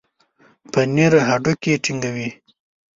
پنېر 0.71 1.13
هډوکي 1.27 1.71
ټينګوي. 1.83 2.29